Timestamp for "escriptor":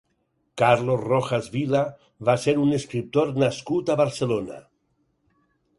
2.79-3.33